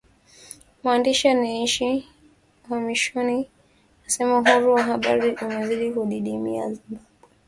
[0.83, 2.07] Mwandishi anayeishi
[2.65, 3.49] uhamishoni
[4.07, 6.99] asema uhuru wa habari umezidi kudidimia Zimbabwe